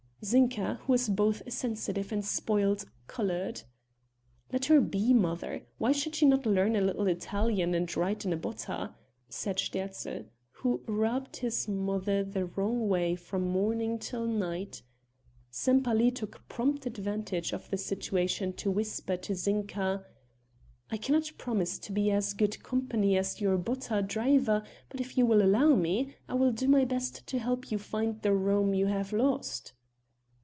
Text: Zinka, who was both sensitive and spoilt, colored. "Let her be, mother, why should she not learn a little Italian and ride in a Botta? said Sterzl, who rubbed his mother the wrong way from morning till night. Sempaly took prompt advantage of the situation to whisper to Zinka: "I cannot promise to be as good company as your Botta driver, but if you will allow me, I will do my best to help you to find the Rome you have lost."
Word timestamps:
Zinka, 0.23 0.75
who 0.83 0.91
was 0.91 1.09
both 1.09 1.41
sensitive 1.51 2.11
and 2.11 2.23
spoilt, 2.23 2.85
colored. 3.07 3.63
"Let 4.53 4.65
her 4.65 4.79
be, 4.79 5.15
mother, 5.15 5.65
why 5.79 5.93
should 5.93 6.13
she 6.13 6.27
not 6.27 6.45
learn 6.45 6.75
a 6.75 6.81
little 6.81 7.07
Italian 7.07 7.73
and 7.73 7.97
ride 7.97 8.23
in 8.23 8.31
a 8.31 8.37
Botta? 8.37 8.93
said 9.29 9.55
Sterzl, 9.57 10.25
who 10.51 10.83
rubbed 10.85 11.37
his 11.37 11.67
mother 11.67 12.23
the 12.23 12.45
wrong 12.45 12.87
way 12.87 13.15
from 13.15 13.47
morning 13.47 13.97
till 13.97 14.27
night. 14.27 14.83
Sempaly 15.49 16.11
took 16.11 16.47
prompt 16.47 16.85
advantage 16.85 17.51
of 17.51 17.67
the 17.71 17.77
situation 17.79 18.53
to 18.53 18.69
whisper 18.69 19.17
to 19.17 19.33
Zinka: 19.33 20.05
"I 20.91 20.97
cannot 20.97 21.31
promise 21.39 21.79
to 21.79 21.91
be 21.91 22.11
as 22.11 22.35
good 22.35 22.61
company 22.61 23.17
as 23.17 23.41
your 23.41 23.57
Botta 23.57 24.03
driver, 24.03 24.61
but 24.87 25.01
if 25.01 25.17
you 25.17 25.25
will 25.25 25.41
allow 25.41 25.73
me, 25.73 26.13
I 26.29 26.35
will 26.35 26.51
do 26.51 26.67
my 26.67 26.85
best 26.85 27.25
to 27.25 27.39
help 27.39 27.71
you 27.71 27.79
to 27.79 27.83
find 27.83 28.21
the 28.21 28.33
Rome 28.35 28.75
you 28.75 28.85
have 28.85 29.11
lost." 29.13 29.73